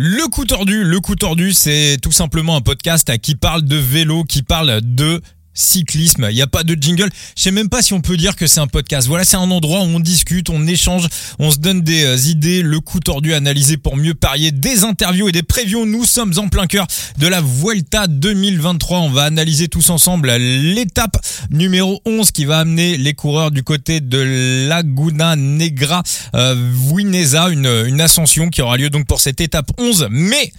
[0.00, 4.22] Le coup tordu, le coup tordu, c'est tout simplement un podcast qui parle de vélo,
[4.22, 5.20] qui parle de
[5.58, 6.28] cyclisme.
[6.30, 7.10] Il n'y a pas de jingle.
[7.36, 9.08] Je sais même pas si on peut dire que c'est un podcast.
[9.08, 12.62] Voilà, c'est un endroit où on discute, on échange, on se donne des euh, idées,
[12.62, 15.84] le coup tordu analysé pour mieux parier, des interviews et des previews.
[15.86, 16.86] Nous sommes en plein cœur
[17.18, 19.00] de la Vuelta 2023.
[19.00, 21.16] On va analyser tous ensemble l'étape
[21.50, 26.02] numéro 11 qui va amener les coureurs du côté de Laguna Negra
[26.34, 26.54] euh,
[26.98, 30.08] une, une ascension qui aura lieu donc pour cette étape 11.
[30.10, 30.52] Mais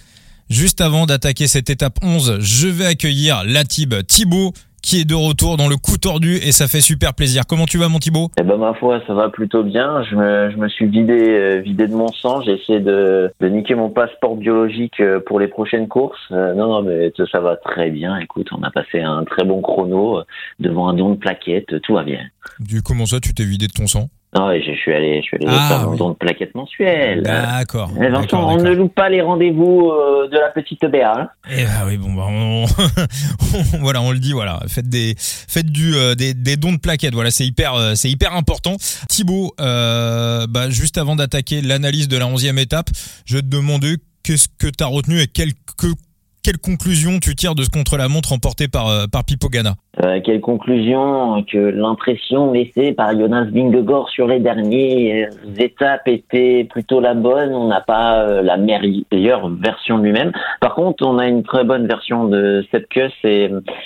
[0.50, 5.56] Juste avant d'attaquer cette étape 11, je vais accueillir Latib Thibaut qui est de retour
[5.56, 7.42] dans le coup tordu et ça fait super plaisir.
[7.46, 8.30] Comment tu vas mon Thibaut?
[8.38, 10.02] Eh ben ma foi, ça va plutôt bien.
[10.04, 12.40] Je me, je me suis vidé, euh, vidé de mon sang.
[12.42, 16.18] J'ai essayé de, de niquer mon passeport biologique euh, pour les prochaines courses.
[16.30, 18.18] Euh, non, non, mais ça va très bien.
[18.18, 20.22] Écoute, on a passé un très bon chrono
[20.58, 21.80] devant un don de plaquettes.
[21.82, 22.20] Tout va bien.
[22.58, 24.08] Du comment ça, tu t'es vidé de ton sang?
[24.32, 27.22] Non, je suis allé, je suis allé ah, faire un don de plaquettes mensuelles.
[27.22, 27.90] D'accord.
[27.90, 31.12] Vincent, on ne loupe pas les rendez-vous euh, de la petite Béa.
[31.18, 31.28] Hein.
[31.50, 32.64] Eh bah oui, bon, bah, on,
[33.80, 37.14] voilà, on le dit, voilà, faites des, faites du, euh, des, des, dons de plaquettes.
[37.14, 38.76] Voilà, c'est hyper, euh, c'est hyper important.
[39.08, 42.90] Thibaut, bah, juste avant d'attaquer l'analyse de la onzième étape,
[43.24, 45.96] je te demandais qu'est-ce que tu as retenu et quelques
[46.42, 50.40] quelle conclusion tu tires de ce contre-la-montre emporté par, euh, par Pipo Gana euh, Quelle
[50.40, 57.52] conclusion Que l'impression laissée par Jonas Vingegaard sur les dernières étapes était plutôt la bonne.
[57.52, 60.32] On n'a pas euh, la meilleure version de lui-même.
[60.60, 63.12] Par contre, on a une très bonne version de Sepkus.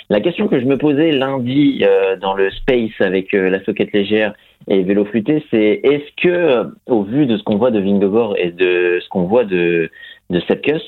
[0.09, 1.83] La question que je me posais lundi
[2.21, 4.33] dans le Space avec la soquette légère
[4.67, 8.51] et vélo flûté, c'est est-ce que, au vu de ce qu'on voit de Vingegaard et
[8.51, 9.89] de ce qu'on voit de,
[10.29, 10.81] de Sepkus,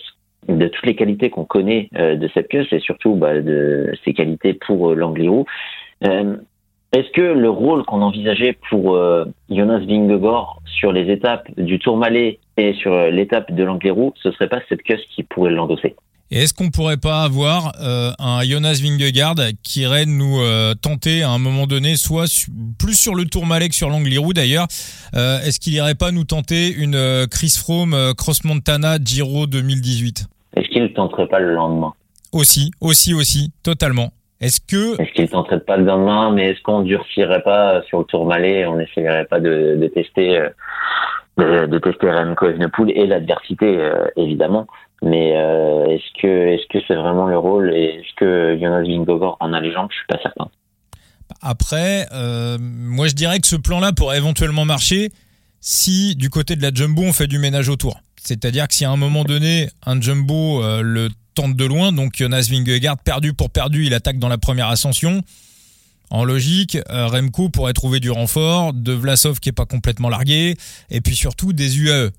[0.48, 4.14] de toutes les qualités qu'on connaît euh, de cette queue, et surtout bah, de ses
[4.14, 5.46] qualités pour euh.
[6.06, 6.38] Euh,
[6.94, 12.40] est-ce que le rôle qu'on envisageait pour euh, Jonas Vingegaard sur les étapes du Tourmalet
[12.56, 15.96] et sur l'étape de l'Angliru, ce serait pas cette queue qui pourrait l'endosser?
[16.30, 20.42] Et est-ce qu'on pourrait pas avoir un Jonas Vingegaard qui irait nous
[20.82, 22.26] tenter à un moment donné, soit
[22.78, 24.68] plus sur le Tourmalet que sur l'Angliru d'ailleurs,
[25.14, 30.37] est-ce qu'il irait pas nous tenter une Chris Froome Cross Montana Giro 2018 est-ce
[30.80, 31.94] qu'il tenterait pas le lendemain
[32.32, 34.12] Aussi, aussi, aussi, totalement.
[34.40, 38.06] Est-ce que est-ce qu'il tenterait pas le lendemain, mais est-ce qu'on durcirait pas sur le
[38.06, 40.38] Tourmalet, on n'essayerait pas de, tester
[41.40, 44.68] euh, de, tester Remco Evenepoel et l'adversité euh, évidemment,
[45.02, 49.38] mais euh, est-ce que est-ce que c'est vraiment le rôle et est-ce que Jonas Vingegaard
[49.40, 49.88] en a les jambes?
[49.90, 50.50] Je suis pas certain.
[51.42, 52.06] Après,
[52.60, 55.10] moi je dirais que ce plan-là pourrait éventuellement marcher
[55.70, 58.00] si du côté de la Jumbo on fait du ménage autour.
[58.24, 62.16] C'est-à-dire que si à un moment donné, un jumbo euh, le tente de loin, donc
[62.16, 65.22] Jonas Vingegaard, perdu pour perdu, il attaque dans la première ascension.
[66.10, 70.56] En logique, euh, Remco pourrait trouver du renfort, de Vlasov qui est pas complètement largué,
[70.90, 72.12] et puis surtout des UAE.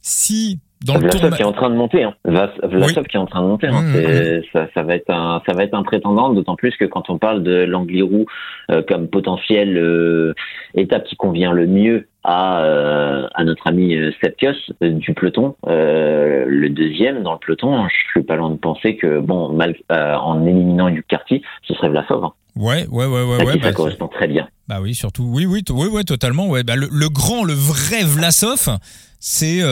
[0.00, 2.14] Si dans Vlasov le qui est en train de monter, hein.
[2.24, 3.82] Vlasov qui est en train de monter, hein.
[3.82, 4.66] Mmh, mmh.
[4.74, 7.42] Ça, va être un, ça va être un prétendant, d'autant plus que quand on parle
[7.42, 8.26] de l'Angliru
[8.70, 10.34] euh, comme potentielle
[10.74, 14.52] étape qui convient le mieux à, euh, à notre ami euh, Septios
[14.82, 17.86] euh, du peloton, le deuxième dans le peloton.
[17.88, 22.24] Je suis pas loin de penser que bon, mal, en éliminant Yukarty, ce serait Vlasov.
[22.24, 22.32] Hein.
[22.56, 23.52] Ouais, ouais, ouais, ouais, ouais.
[23.54, 24.48] Ça bah, correspond très bien.
[24.68, 26.46] Bah oui, surtout, oui, oui, oui, ouais, totalement.
[26.48, 28.78] Ouais, bah, le, le, grand, le vrai Vlasov,
[29.26, 29.62] c'est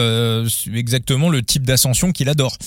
[0.73, 2.57] exactement le type d'ascension qu'il adore.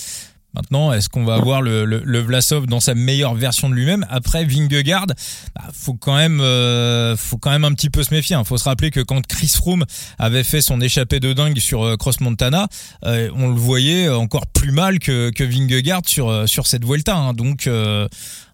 [0.57, 5.05] Maintenant, est-ce qu'on va avoir le, Vlasov dans sa meilleure version de lui-même Après, Vingegaard,
[5.05, 8.35] bah, faut quand même, euh, faut quand même un petit peu se méfier.
[8.35, 8.43] Il hein.
[8.43, 9.85] faut se rappeler que quand Chris Froome
[10.17, 12.67] avait fait son échappée de dingue sur euh, Cross Montana,
[13.05, 17.15] euh, on le voyait encore plus mal que, que Vingegaard sur sur cette Vuelta.
[17.15, 17.33] Hein.
[17.33, 17.69] Donc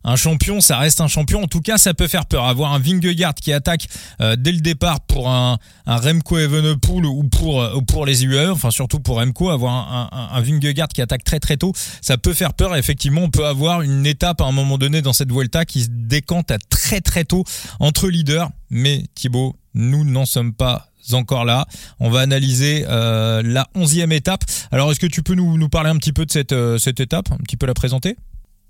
[0.03, 1.43] un champion, ça reste un champion.
[1.43, 2.45] En tout cas, ça peut faire peur.
[2.45, 3.87] Avoir un Vingegaard qui attaque
[4.21, 8.25] euh, dès le départ pour un, un Remco Evenepoel ou pour euh, ou pour les
[8.25, 11.73] UE, enfin surtout pour Remco, avoir un, un, un, Vingegaard qui attaque très très tôt,
[12.01, 12.75] ça peut faire peur.
[12.75, 15.89] effectivement, on peut avoir une étape à un moment donné dans cette Vuelta qui se
[15.89, 17.43] décante à très très tôt
[17.79, 18.49] entre leaders.
[18.69, 21.65] Mais Thibaut, nous n'en sommes pas encore là.
[21.99, 24.43] On va analyser euh, la onzième étape.
[24.71, 27.31] Alors, est-ce que tu peux nous, nous parler un petit peu de cette, cette étape,
[27.31, 28.15] un petit peu la présenter?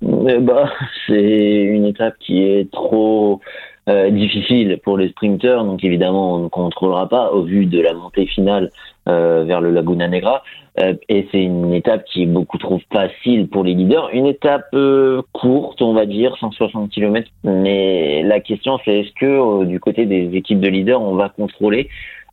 [0.03, 0.71] Bah,
[1.07, 3.41] c'est une étape qui est trop
[3.89, 7.94] euh, difficile pour les sprinteurs, donc évidemment on ne contrôlera pas au vu de la
[7.94, 8.71] montée finale
[9.09, 10.44] euh, vers le Laguna Negra.
[10.79, 14.09] Euh, et c'est une étape qui est beaucoup trop facile pour les leaders.
[14.13, 14.73] Une étape
[15.33, 17.29] courte, on va dire, 160 km.
[17.44, 21.89] Mais la question c'est est-ce que du côté des équipes de leaders, on va contrôler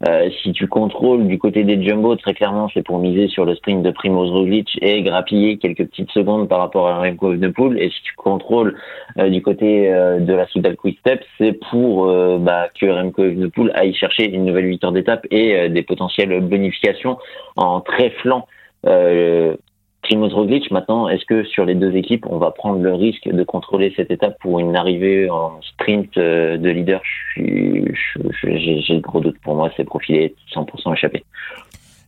[0.08, 3.54] euh, si tu contrôles du côté des jumbo, très clairement, c'est pour miser sur le
[3.54, 7.78] sprint de Primoz Roglic et grappiller quelques petites secondes par rapport à Remco Evenepoel.
[7.78, 8.76] Et si tu contrôles
[9.18, 12.06] euh, du côté euh, de la Soudal Quick Step, c'est pour
[12.38, 17.18] bah, que Remco Evenepoel aille chercher une nouvelle victoire d'étape et des potentielles bonifications
[17.56, 18.46] en très flanc
[20.10, 20.72] Primoz Roglic.
[20.72, 24.10] Maintenant, est-ce que sur les deux équipes, on va prendre le risque de contrôler cette
[24.10, 27.00] étape pour une arrivée en sprint de leader?
[27.36, 31.22] J'ai le gros doute pour moi, c'est profilé 100% échappé.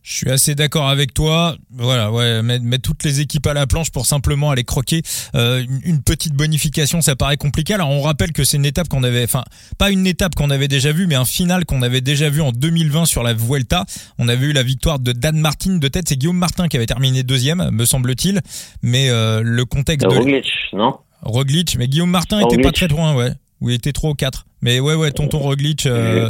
[0.03, 1.55] Je suis assez d'accord avec toi.
[1.71, 5.01] Voilà, ouais, mettre, toutes les équipes à la planche pour simplement aller croquer
[5.33, 7.73] euh, une, petite bonification, ça paraît compliqué.
[7.73, 9.45] Alors on rappelle que c'est une étape qu'on avait, enfin
[9.77, 12.51] pas une étape qu'on avait déjà vue, mais un final qu'on avait déjà vu en
[12.51, 13.85] 2020 sur la Vuelta.
[14.19, 16.85] On avait eu la victoire de Dan Martin de tête, c'est Guillaume Martin qui avait
[16.85, 18.41] terminé deuxième, me semble-t-il.
[18.81, 20.97] Mais euh, le contexte de Roglic, non?
[21.21, 23.31] Roglic, mais Guillaume Martin était pas très loin, ouais.
[23.61, 24.45] Ou il était 3 ou 4.
[24.61, 25.85] Mais ouais, ouais, tonton Roglic.
[25.85, 26.29] Euh,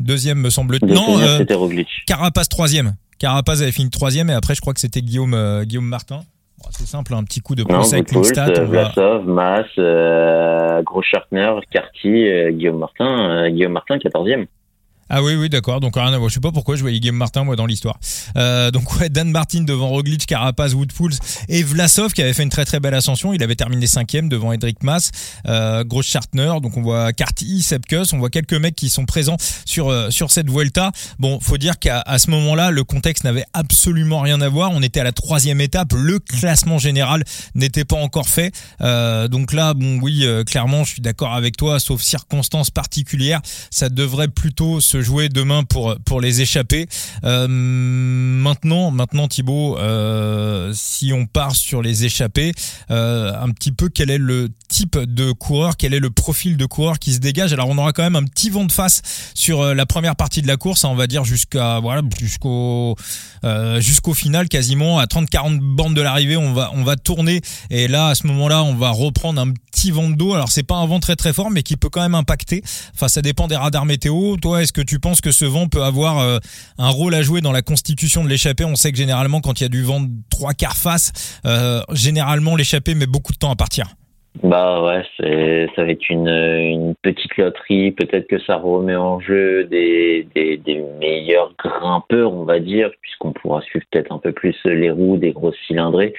[0.00, 0.92] Deuxième, me semble-t-il.
[0.92, 1.44] Non, euh.
[2.06, 2.94] Carapace troisième.
[3.18, 6.22] Carapace avait fini troisième et après, je crois que c'était Guillaume, euh, Guillaume Martin.
[6.70, 8.48] c'est simple, un petit coup de procès avec Stat.
[8.48, 11.02] Euh, Vlasov, Mas, euh, Gros
[11.70, 14.46] Carty, Guillaume Martin, Guillaume Martin, quatorzième.
[15.14, 15.80] Ah oui, oui, d'accord.
[15.80, 16.30] Donc rien à voir.
[16.30, 18.00] Je sais pas pourquoi je voyais Guillaume Martin moi dans l'histoire.
[18.38, 21.12] Euh, donc ouais, Dan Martin devant Roglic, Carapaz, Woodpools
[21.50, 23.34] et Vlasov qui avait fait une très très belle ascension.
[23.34, 25.10] Il avait terminé cinquième devant Edric Mas,
[25.46, 26.54] euh, Gross Schartner.
[26.62, 29.36] Donc on voit Carty, Sepkus, on voit quelques mecs qui sont présents
[29.66, 30.92] sur euh, sur cette Vuelta.
[31.18, 34.70] Bon, faut dire qu'à ce moment-là, le contexte n'avait absolument rien à voir.
[34.72, 35.92] On était à la troisième étape.
[35.92, 37.22] Le classement général
[37.54, 38.54] n'était pas encore fait.
[38.80, 41.80] Euh, donc là, bon, oui, euh, clairement, je suis d'accord avec toi.
[41.80, 46.86] Sauf circonstances particulières, ça devrait plutôt se jouer demain pour pour les échapper.
[47.24, 52.52] Euh, maintenant, maintenant Thibaut, euh, si on part sur les échappés,
[52.90, 56.66] euh, un petit peu quel est le type de coureur, quel est le profil de
[56.66, 57.52] coureur qui se dégage?
[57.52, 59.02] Alors on aura quand même un petit vent de face
[59.34, 62.96] sur la première partie de la course, hein, on va dire jusqu'à voilà jusqu'au
[63.78, 67.40] jusqu'au final quasiment à 30-40 bandes de l'arrivée, on va on va tourner
[67.70, 70.34] et là à ce moment-là on va reprendre un petit vent de dos.
[70.34, 72.62] Alors c'est pas un vent très très fort mais qui peut quand même impacter.
[72.94, 74.36] Enfin ça dépend des radars météo.
[74.36, 76.38] Toi est-ce que tu penses que ce vent peut avoir euh,
[76.78, 78.64] un rôle à jouer dans la constitution de l'échappée?
[78.64, 81.80] On sait que généralement quand il y a du vent de trois quarts face, euh,
[81.92, 83.86] généralement l'échappée met beaucoup de temps à partir.
[84.42, 85.02] Bah ouais,
[85.76, 87.92] ça va être une, petite loterie.
[87.92, 90.26] Peut-être que ça remet en jeu des
[91.00, 95.32] meilleurs grimpeurs, on va dire, puisqu'on pourra suivre peut-être un peu plus les roues des
[95.32, 96.14] grosses cylindrées.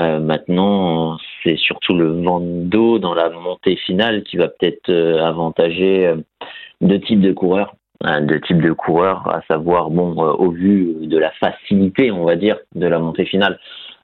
[0.00, 6.14] Euh, maintenant, c'est surtout le vent d'eau dans la montée finale qui va peut-être avantager
[6.82, 11.18] deux types de coureurs de type de coureur, à savoir, bon, euh, au vu de
[11.18, 13.58] la facilité, on va dire, de la montée finale,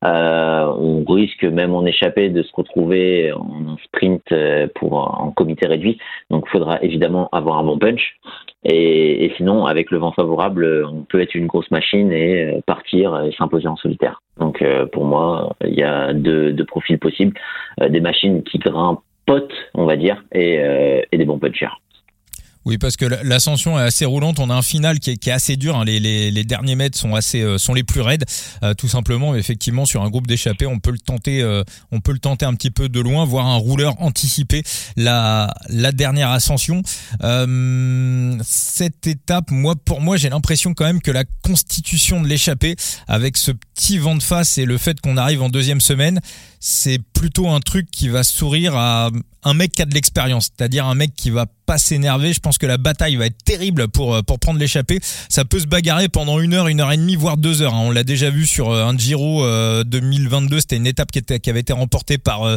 [0.05, 5.67] euh, on risque même en échappé de se retrouver en sprint euh, pour en comité
[5.67, 5.99] réduit.
[6.31, 8.17] Donc, il faudra évidemment avoir un bon punch.
[8.65, 13.33] Et, sinon, avec le vent favorable, on peut être une grosse machine et partir et
[13.33, 14.23] s'imposer en solitaire.
[14.39, 17.35] Donc, pour moi, il y a deux, deux profils possibles
[17.81, 19.01] des machines qui grimpent
[19.75, 20.61] on va dire, et,
[21.13, 21.69] et des bons punchers.
[22.67, 24.39] Oui, parce que l'ascension est assez roulante.
[24.39, 25.77] On a un final qui est, assez dur.
[25.77, 25.85] Hein.
[25.87, 28.25] Les, derniers mètres sont assez euh, sont les plus raides,
[28.63, 29.35] euh, tout simplement.
[29.35, 32.55] Effectivement, sur un groupe d'échappés, on peut le tenter, euh, on peut le tenter un
[32.55, 34.63] petit peu de loin, voir un rouleur anticiper
[34.97, 36.83] la la dernière ascension.
[38.45, 42.77] cette étape, moi pour moi, j'ai l'impression quand même que la constitution de l'échappée,
[43.09, 46.21] avec ce petit vent de face et le fait qu'on arrive en deuxième semaine,
[46.59, 49.11] c'est plutôt un truc qui va sourire à
[49.43, 51.47] un mec qui a de l'expérience, c'est-à-dire un mec qui va
[51.79, 52.33] s'énerver.
[52.33, 55.01] Je pense que la bataille va être terrible pour euh, pour prendre l'échappée.
[55.29, 57.75] Ça peut se bagarrer pendant une heure, une heure et demie, voire deux heures.
[57.75, 57.83] Hein.
[57.85, 59.45] On l'a déjà vu sur euh, un Giro
[59.85, 60.57] 2022.
[60.57, 62.57] Euh, C'était une étape qui, avait été remportée par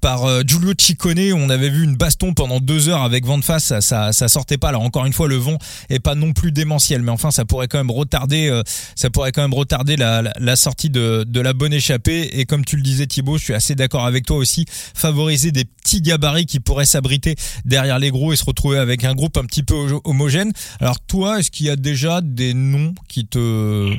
[0.00, 1.32] par Giulio Ciccone.
[1.34, 3.78] On avait vu une baston pendant deux heures avec vent de face.
[3.80, 4.68] Ça, ça, sortait pas.
[4.68, 7.68] Alors encore une fois, le vent est pas non plus démentiel, mais enfin ça pourrait
[7.68, 8.62] quand même retarder
[8.96, 12.40] ça pourrait quand même retarder la sortie de de la bonne échappée.
[12.40, 14.66] Et comme tu le disais Thibaut, je suis assez d'accord avec toi aussi.
[14.94, 19.14] Favoriser des petits gabarits qui pourraient s'abriter derrière les gros et se retrouver avec un
[19.14, 20.52] groupe un petit peu homogène.
[20.80, 23.90] Alors toi, est-ce qu'il y a déjà des noms qui te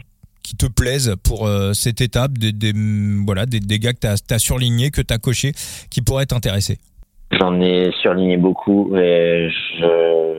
[0.43, 2.71] qui te plaisent pour euh, cette étape, des, des
[3.25, 5.17] voilà des, gars que tu as, as surligné, que tu as
[5.89, 6.77] qui pourraient t'intéresser?
[7.31, 10.35] J'en ai surligné beaucoup je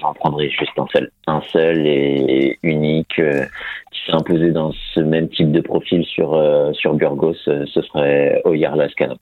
[0.00, 3.44] j'en prendrai juste un seul, un seul et unique euh,
[3.92, 8.40] qui s'est imposé dans ce même type de profil sur euh, sur Burgos, ce serait
[8.44, 9.16] Oyar Lascano.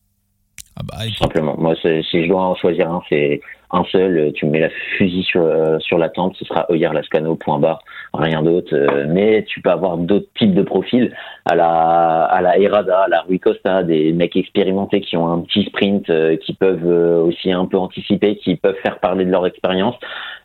[0.78, 1.56] Ah bah, Simplement.
[1.58, 3.40] Moi, si je dois en choisir un, c'est
[3.72, 4.32] un seul.
[4.34, 7.58] Tu me mets la fusil sur, euh, sur la tempe, ce sera Oyer Lascano, point
[7.58, 7.82] barre,
[8.14, 8.72] rien d'autre.
[8.72, 11.12] Euh, mais tu peux avoir d'autres types de profils
[11.44, 15.40] à la, à la Herada, à la Rui Costa, des mecs expérimentés qui ont un
[15.40, 16.86] petit sprint, euh, qui peuvent
[17.26, 19.96] aussi un peu anticiper, qui peuvent faire parler de leur expérience.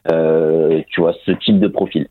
[0.08, 2.08] tu vois, ce type de profil.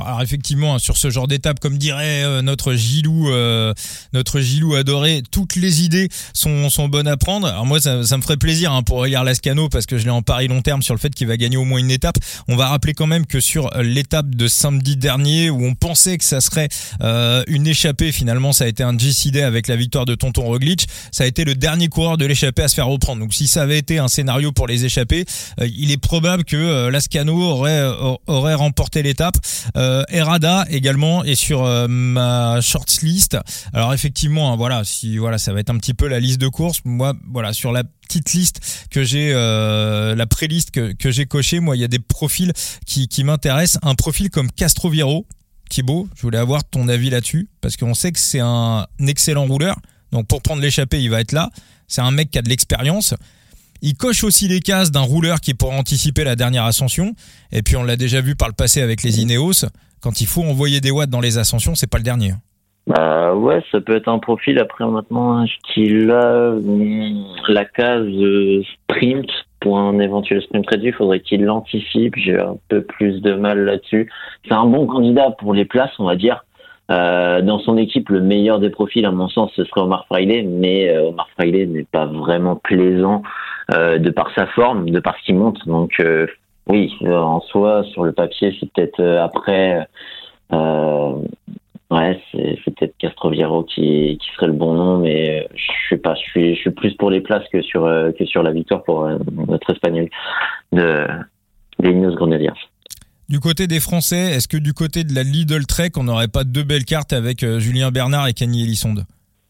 [0.00, 3.72] Alors effectivement, hein, sur ce genre d'étape, comme dirait euh, notre Gilou, euh,
[4.12, 7.46] notre Gilou adoré, toutes les idées sont, sont bonnes à prendre.
[7.46, 10.10] Alors moi, ça, ça me ferait plaisir hein, pour Eliar Lascano parce que je l'ai
[10.10, 12.16] en pari long terme sur le fait qu'il va gagner au moins une étape.
[12.48, 16.18] On va rappeler quand même que sur euh, l'étape de samedi dernier, où on pensait
[16.18, 16.68] que ça serait
[17.46, 20.86] une échappée, finalement, ça a été un GCD avec la victoire de Tonton Roglic.
[21.12, 23.20] Ça a été le dernier coureur de l'échappée à se faire reprendre.
[23.20, 25.24] Donc si ça avait été un scénario pour les échappées,
[25.60, 27.82] il est probable que Lascano aurait
[28.26, 29.36] aurait remporté l'étape.
[29.84, 33.36] Euh, Errada également est sur euh, ma shortlist.
[33.72, 36.48] Alors effectivement, hein, voilà, si voilà, ça va être un petit peu la liste de
[36.48, 36.80] courses.
[36.84, 38.60] Moi, voilà, sur la petite liste
[38.90, 42.52] que j'ai, euh, la pré-liste que, que j'ai coché, moi, il y a des profils
[42.86, 43.78] qui, qui m'intéressent.
[43.82, 45.26] Un profil comme Castroviro,
[45.68, 49.76] Thibaut, je voulais avoir ton avis là-dessus, parce qu'on sait que c'est un excellent rouleur.
[50.12, 51.50] Donc pour prendre l'échappée, il va être là.
[51.88, 53.14] C'est un mec qui a de l'expérience.
[53.82, 57.12] Il coche aussi les cases d'un rouleur qui pourra anticiper la dernière ascension.
[57.52, 59.66] Et puis on l'a déjà vu par le passé avec les Ineos.
[60.00, 62.32] Quand il faut envoyer des watts dans les ascensions, c'est pas le dernier.
[62.86, 66.54] Bah ouais, ça peut être un profil après maintenant qu'il a
[67.48, 68.06] la case
[68.74, 69.30] sprint
[69.64, 72.14] pour un éventuel sprint réduit, il faudrait qu'il l'anticipe.
[72.16, 74.12] J'ai un peu plus de mal là-dessus.
[74.46, 76.44] C'est un bon candidat pour les places, on va dire.
[76.90, 80.48] Euh, dans son équipe, le meilleur des profils, à mon sens, ce serait Omar Fraile,
[80.48, 83.22] mais euh, Omar Fraile n'est pas vraiment plaisant
[83.72, 85.66] euh, de par sa forme, de par ce qu'il monte.
[85.66, 86.26] Donc euh,
[86.66, 89.86] oui, en soi, sur le papier, c'est peut-être après.
[91.90, 96.22] Ouais, c'est, peut-être Castroviero qui, qui serait le bon nom, mais je suis pas, je
[96.22, 97.82] suis, je suis plus pour les places que sur
[98.18, 99.06] que sur la victoire pour
[99.46, 100.08] notre espagnol
[100.72, 101.06] de
[101.78, 102.50] Linus Grenadiers.
[103.30, 106.44] Du côté des Français, est-ce que du côté de la Lidl Trek, on n'aurait pas
[106.44, 109.04] deux belles cartes avec euh, Julien Bernard et Camille Elisonde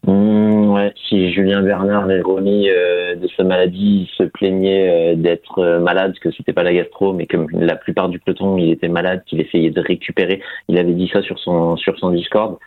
[0.07, 6.13] mmh, Ouais, si Julien Bernard remis euh, de sa maladie, se plaignait euh, d'être malade,
[6.21, 9.41] que c'était pas la gastro, mais comme la plupart du peloton, il était malade, qu'il
[9.41, 10.41] essayait de récupérer.
[10.69, 12.57] Il avait dit ça sur son sur son Discord.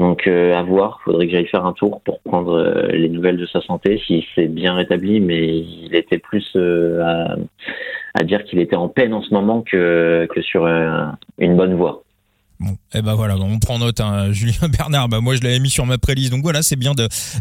[0.00, 3.60] Donc à voir, faudrait que j'aille faire un tour pour prendre les nouvelles de sa
[3.60, 7.36] santé, s'il s'est bien rétabli, mais il était plus à
[8.14, 11.06] à dire qu'il était en peine en ce moment que, que sur euh,
[11.38, 12.02] une bonne voie.
[12.60, 14.00] Bon, et eh ben voilà, on prend note.
[14.00, 14.32] Hein.
[14.32, 16.92] Julien Bernard, bah moi je l'avais mis sur ma préliste, donc voilà, c'est bien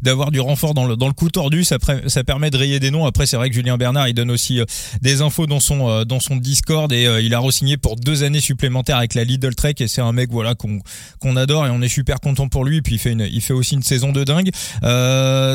[0.01, 1.65] d'avoir du renfort dans le dans le coup tordu.
[1.65, 3.05] Ça, ça permet de rayer des noms.
[3.05, 4.65] Après, c'est vrai que Julien Bernard, il donne aussi euh,
[5.01, 8.23] des infos dans son euh, dans son Discord et euh, il a re-signé pour deux
[8.23, 10.79] années supplémentaires avec la Lidl Trek et c'est un mec voilà qu'on
[11.19, 12.81] qu'on adore et on est super content pour lui.
[12.81, 14.51] Puis il fait une il fait aussi une saison de dingue.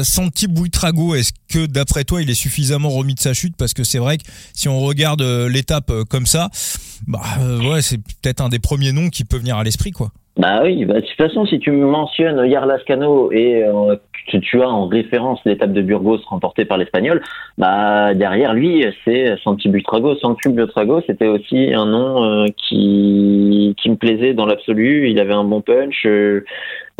[0.04, 3.56] Santi Buitrago, est-ce que d'après toi, il est suffisamment remis de sa chute?
[3.56, 6.50] Parce que c'est vrai que si on regarde l'étape comme ça,
[7.06, 10.08] bah ouais, c'est peut-être un des premiers noms qui peut venir à l'esprit, quoi.
[10.36, 13.96] Bah oui, bah, de toute façon, si tu mentionnes Yarlascano et euh,
[14.30, 17.22] que tu as en référence l'étape de Burgos remportée par l'Espagnol,
[17.58, 20.16] bah derrière lui, c'est Santi Butrago.
[20.16, 25.10] Santi Butrago, c'était aussi un nom euh, qui me plaisait dans l'absolu.
[25.10, 26.06] Il avait un bon punch.
[26.06, 26.40] Euh,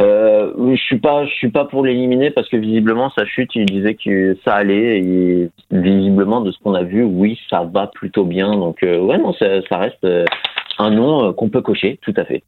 [0.01, 3.95] je suis pas, je suis pas pour l'éliminer parce que visiblement sa chute, il disait
[3.95, 8.53] que ça allait et visiblement de ce qu'on a vu, oui, ça va plutôt bien.
[8.53, 10.05] Donc ouais, non, ça, ça reste
[10.79, 12.43] un nom euh, qu'on peut cocher, tout à fait.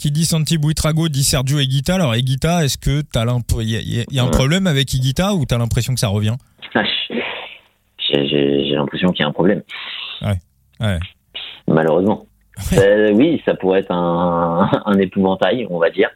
[0.00, 1.96] Qui dit Santi Buitrago dit Sergio Eguita.
[1.96, 3.26] Alors Eguita, est-ce que t'as
[3.60, 6.36] il y, a un problème avec Eguita ou t'as l'impression que ça revient?
[6.74, 6.84] Ah,
[8.08, 9.60] J'ai l'impression qu'il y a un problème.
[10.22, 10.38] Ouais.
[10.80, 10.98] ouais.
[11.68, 12.24] Malheureusement.
[12.78, 16.08] Euh, oui, ça pourrait être un, un épouvantail, on va dire.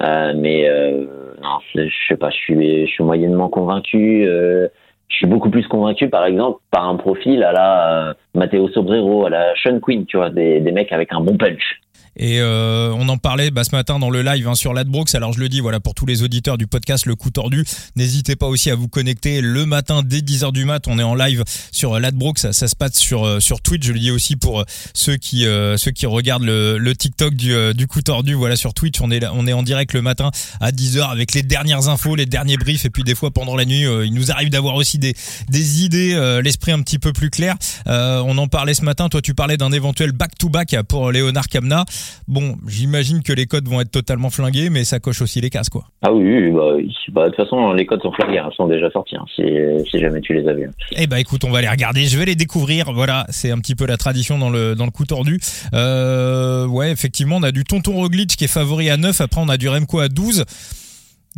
[0.00, 1.04] Euh, mais euh,
[1.42, 4.24] non, je sais pas, je suis, je suis moyennement convaincu.
[4.28, 4.68] Euh,
[5.08, 9.30] je suis beaucoup plus convaincu, par exemple, par un profil à la Matteo Sobrero, à
[9.30, 11.80] la Sean Quinn, tu vois, des, des mecs avec un bon punch.
[12.16, 15.14] Et euh, on en parlait bah, ce matin dans le live hein, sur l'Adbrooks.
[15.14, 17.64] Alors je le dis, voilà pour tous les auditeurs du podcast Le Coup Tordu,
[17.96, 20.86] n'hésitez pas aussi à vous connecter le matin dès 10h du mat.
[20.86, 23.84] On est en live sur l'Adbrooks, ça, ça, se passe sur euh, sur Twitch.
[23.86, 27.34] Je le dis aussi pour euh, ceux qui euh, ceux qui regardent le, le TikTok
[27.34, 28.34] du, du Coup Tordu.
[28.34, 31.42] Voilà sur Twitch, on est on est en direct le matin à 10h avec les
[31.42, 34.50] dernières infos, les derniers briefs et puis des fois pendant la nuit, il nous arrive
[34.50, 35.14] d'avoir aussi des
[35.48, 37.56] des idées, l'esprit un petit peu plus clair.
[37.86, 39.08] on en parlait ce matin.
[39.08, 41.83] Toi, tu parlais d'un éventuel back to back pour Léonard Kamna.
[42.28, 45.68] Bon, j'imagine que les codes vont être totalement flingués, mais ça coche aussi les cases,
[45.68, 45.84] quoi.
[46.02, 46.76] Ah oui, bah,
[47.12, 50.20] bah, de toute façon, les codes sont flingués, ils sont déjà sortis, hein, si, jamais
[50.20, 50.70] tu les as vus.
[50.96, 52.92] Eh bah écoute, on va les regarder, je vais les découvrir.
[52.92, 55.38] Voilà, c'est un petit peu la tradition dans le dans le coup tordu.
[55.74, 59.48] Euh, ouais, effectivement, on a du Tonton Roglic qui est favori à 9, après on
[59.48, 60.44] a du Remco à 12.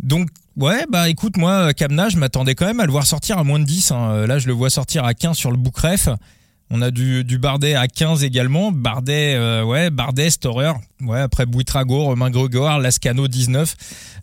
[0.03, 3.43] Donc ouais, bah écoute, moi, Kamna, je m'attendais quand même à le voir sortir à
[3.43, 3.91] moins de 10.
[3.91, 4.27] Hein.
[4.27, 6.09] Là, je le vois sortir à 15 sur le book ref.
[6.69, 8.71] On a du, du Bardet à 15 également.
[8.71, 10.73] Bardet, euh, ouais, Bardet, Storer.
[11.01, 13.75] Ouais, après Bouitrago, Romain Grégoire, Lascano 19,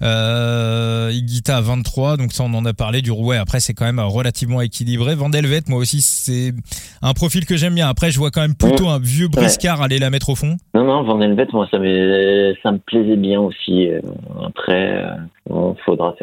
[0.03, 2.17] euh, Iguita 23.
[2.17, 3.39] Donc ça, on en a parlé du Rouet.
[3.39, 5.15] Après, c'est quand même relativement équilibré.
[5.15, 6.53] Vandelvet, moi aussi, c'est
[7.01, 7.89] un profil que j'aime bien.
[7.89, 10.57] Après, je vois quand même plutôt un vieux briscard aller la mettre au fond.
[10.75, 13.89] Non, non, Vandelvet, moi, ça me, ça me plaisait bien aussi.
[13.89, 14.01] Euh,
[14.45, 15.03] après,
[15.49, 15.75] faudra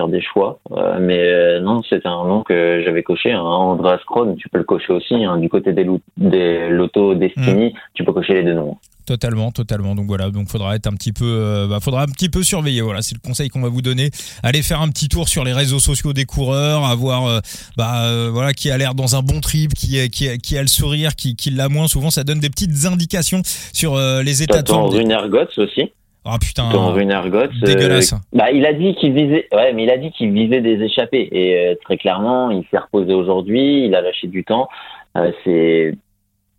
[0.01, 0.59] faire des choix.
[0.99, 3.31] mais non, c'est un nom que j'avais coché.
[3.31, 3.41] Hein.
[3.41, 5.13] Andreas Kron, tu peux le cocher aussi.
[5.13, 5.37] Hein.
[5.37, 7.77] Du côté des, des Lotto Destiny, mm.
[7.93, 8.77] tu peux cocher les deux noms.
[9.05, 9.95] Totalement, totalement.
[9.95, 12.81] Donc voilà, donc faudra être un petit peu, euh, bah, faudra un petit peu surveiller.
[12.81, 14.09] Voilà, c'est le conseil qu'on va vous donner.
[14.43, 17.39] Allez faire un petit tour sur les réseaux sociaux des coureurs, avoir, euh,
[17.77, 20.67] bah euh, voilà, qui a l'air dans un bon trip, qui, qui, qui a le
[20.67, 21.87] sourire, qui, qui l'a moins.
[21.87, 23.41] Souvent, ça donne des petites indications
[23.73, 24.95] sur les états de forme.
[24.99, 25.91] Une ergots aussi.
[26.23, 26.69] Ah putain.
[26.71, 27.47] Dans une ergots.
[27.63, 28.13] Dégueulasse.
[28.33, 31.27] bah, il a dit qu'il visait, ouais, mais il a dit qu'il visait des échappées.
[31.31, 34.69] Et très clairement, il s'est reposé aujourd'hui, il a lâché du temps.
[35.43, 35.95] c'est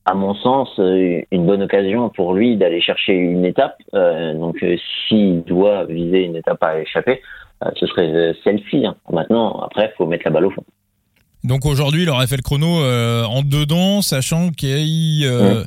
[0.04, 3.76] à mon sens, euh, une bonne occasion pour lui d'aller chercher une étape.
[3.94, 4.76] Euh, donc, euh,
[5.06, 7.20] s'il doit viser une étape à échapper,
[7.76, 8.84] ce serait celle-ci.
[8.84, 8.96] Hein.
[9.12, 10.64] Maintenant, après, il faut mettre la balle au fond.
[11.44, 15.64] Donc aujourd'hui, il aurait fait le chrono en dedans, sachant qu'il mmh.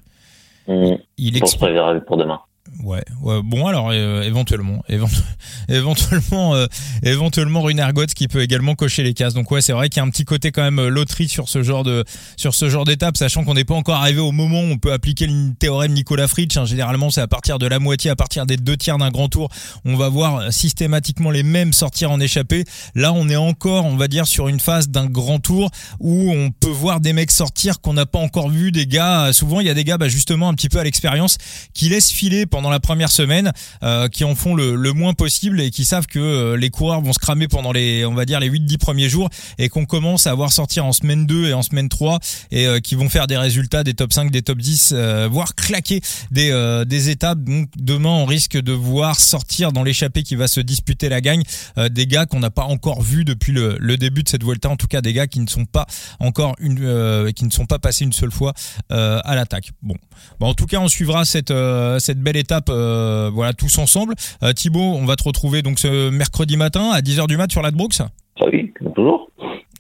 [0.68, 0.98] Mmh.
[1.18, 2.42] il pour, pour demain.
[2.84, 4.84] Ouais, ouais, bon alors euh, éventuellement,
[5.70, 6.68] éventuellement, euh,
[7.04, 9.34] éventuellement Runergot qui peut également cocher les cases.
[9.34, 11.48] Donc ouais, c'est vrai qu'il y a un petit côté quand même euh, loterie sur
[11.48, 12.04] ce genre de
[12.36, 14.92] sur ce genre d'étape, sachant qu'on n'est pas encore arrivé au moment où on peut
[14.92, 16.58] appliquer le théorème Nicolas Fritsch.
[16.58, 16.66] Hein.
[16.66, 19.50] Généralement, c'est à partir de la moitié, à partir des deux tiers d'un grand tour,
[19.86, 22.66] on va voir systématiquement les mêmes sortir en échappée.
[22.94, 26.52] Là, on est encore, on va dire, sur une phase d'un grand tour où on
[26.52, 29.32] peut voir des mecs sortir qu'on n'a pas encore vu, des gars.
[29.32, 31.38] Souvent, il y a des gars, bah, justement, un petit peu à l'expérience,
[31.74, 33.52] qui laissent filer pendant la première semaine,
[33.84, 37.12] euh, qui en font le, moins possible et qui savent que euh, les coureurs vont
[37.12, 40.34] se cramer pendant les, on va dire, les 8-10 premiers jours et qu'on commence à
[40.34, 42.20] voir sortir en semaine 2 et en semaine 3
[42.52, 44.94] et euh, qui vont faire des résultats des top 5, des top 10,
[45.30, 47.40] voire claquer des, des étapes.
[47.44, 51.44] Donc demain, on risque de voir sortir dans l'échappée qui va se disputer la gagne
[51.90, 54.88] des gars qu'on n'a pas encore vu depuis le, début de cette Vuelta, en tout
[54.88, 55.86] cas des gars qui ne sont pas
[56.20, 58.54] encore une, qui ne sont pas passés une seule fois
[58.90, 59.72] à l'attaque.
[59.82, 59.96] Bon.
[60.40, 61.54] bon, en tout cas, on suivra cette,
[62.00, 64.16] cette belle étape euh, voilà tous ensemble.
[64.44, 67.62] Euh, Thibaut, on va te retrouver donc ce mercredi matin à 10h du mat sur
[67.62, 69.30] l'Adbrooks ah Oui, toujours.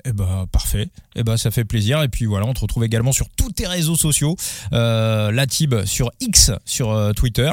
[0.08, 0.88] Eh ben parfait.
[1.16, 2.04] Eh ben ça fait plaisir.
[2.04, 4.36] Et puis voilà, on te retrouve également sur tous tes réseaux sociaux,
[4.72, 7.50] euh, la Tib sur X, sur euh, Twitter.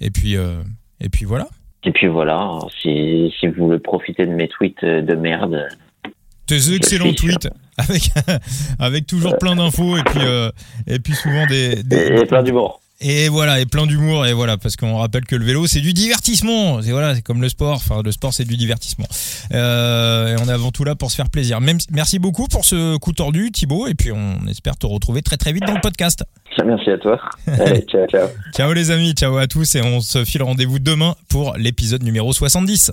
[0.00, 1.46] Et puis et puis voilà.
[1.84, 2.58] Et puis voilà.
[2.80, 5.68] Si, si vous voulez profiter de mes tweets de merde.
[6.46, 7.48] Tes excellents tweets
[7.78, 8.10] avec
[8.80, 10.20] avec toujours plein d'infos et puis
[10.88, 12.81] et puis souvent des, des et plein d'humour.
[13.04, 15.92] Et voilà, et plein d'humour, et voilà, parce qu'on rappelle que le vélo c'est du
[15.92, 16.80] divertissement.
[16.82, 17.74] C'est voilà, c'est comme le sport.
[17.74, 19.06] Enfin, le sport c'est du divertissement.
[19.52, 21.60] Euh, et on est avant tout là pour se faire plaisir.
[21.60, 25.36] Même, merci beaucoup pour ce coup tordu, Thibaut, et puis on espère te retrouver très
[25.36, 26.24] très vite dans le podcast.
[26.64, 27.18] Merci à toi.
[27.46, 28.28] Allez, ciao, ciao.
[28.54, 32.32] ciao les amis, ciao à tous, et on se file rendez-vous demain pour l'épisode numéro
[32.32, 32.90] 70.